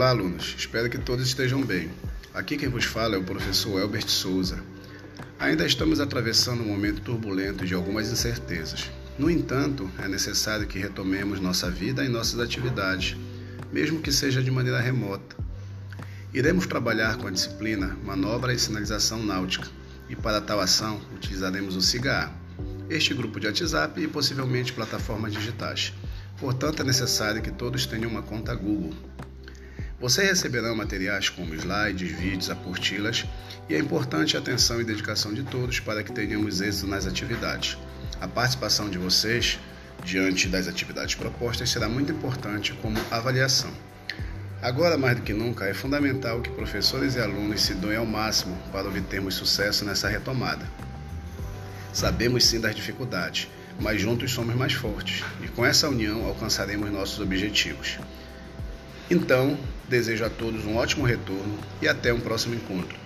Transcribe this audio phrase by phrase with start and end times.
[0.00, 0.54] Olá, alunos.
[0.56, 1.90] Espero que todos estejam bem.
[2.32, 4.58] Aqui quem vos fala é o professor Elbert Souza.
[5.38, 8.90] Ainda estamos atravessando um momento turbulento de algumas incertezas.
[9.18, 13.14] No entanto, é necessário que retomemos nossa vida e nossas atividades,
[13.70, 15.36] mesmo que seja de maneira remota.
[16.32, 19.68] Iremos trabalhar com a disciplina Manobra e Sinalização Náutica,
[20.08, 22.32] e para tal ação utilizaremos o SIGA,
[22.88, 25.92] este grupo de WhatsApp e possivelmente plataformas digitais.
[26.38, 28.94] Portanto, é necessário que todos tenham uma conta Google.
[30.00, 33.26] Você receberá materiais como slides, vídeos, apostilas
[33.68, 37.76] e é importante a atenção e dedicação de todos para que tenhamos êxito nas atividades.
[38.18, 39.58] A participação de vocês
[40.02, 43.70] diante das atividades propostas será muito importante como avaliação.
[44.62, 48.56] Agora, mais do que nunca, é fundamental que professores e alunos se doem ao máximo
[48.72, 50.66] para obtermos sucesso nessa retomada.
[51.92, 53.48] Sabemos sim das dificuldades,
[53.78, 57.98] mas juntos somos mais fortes e com essa união alcançaremos nossos objetivos.
[59.10, 59.58] Então,
[59.88, 62.96] desejo a todos um ótimo retorno e até um próximo encontro.